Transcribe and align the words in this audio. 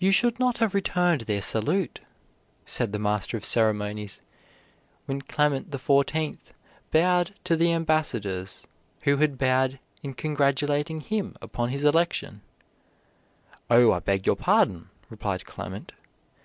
"You 0.00 0.10
should 0.10 0.40
not 0.40 0.58
have 0.58 0.74
returned 0.74 1.20
their 1.20 1.40
salute," 1.40 2.00
said 2.66 2.90
the 2.90 2.98
master 2.98 3.36
of 3.36 3.44
ceremonies, 3.44 4.20
when 5.06 5.22
Clement 5.22 5.70
XIV 5.70 6.50
bowed 6.90 7.32
to 7.44 7.54
the 7.54 7.70
ambassadors 7.70 8.66
who 9.02 9.18
had 9.18 9.38
bowed 9.38 9.78
in 10.02 10.14
congratulating 10.14 11.00
him 11.00 11.36
upon 11.40 11.68
his 11.68 11.84
election. 11.84 12.40
"Oh, 13.70 13.92
I 13.92 14.00
beg 14.00 14.26
your 14.26 14.34
pardon," 14.34 14.90
replied 15.08 15.46
Clement. 15.46 15.92